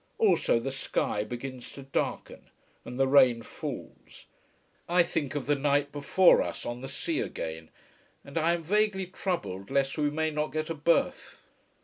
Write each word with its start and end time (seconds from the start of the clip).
Also 0.17 0.59
the 0.59 0.71
sky 0.71 1.23
begins 1.23 1.71
to 1.73 1.83
darken: 1.83 2.49
and 2.83 2.99
the 2.99 3.07
rain 3.07 3.43
falls. 3.43 4.25
I 4.89 5.03
think 5.03 5.35
of 5.35 5.45
the 5.45 5.53
night 5.53 5.91
before 5.91 6.41
us, 6.41 6.65
on 6.65 6.81
the 6.81 6.87
sea 6.87 7.19
again. 7.19 7.69
And 8.25 8.35
I 8.35 8.53
am 8.53 8.63
vaguely 8.63 9.05
troubled 9.05 9.69
lest 9.69 9.99
we 9.99 10.09
may 10.09 10.31
not 10.31 10.47
get 10.53 10.71
a 10.71 10.73
berth. 10.73 11.43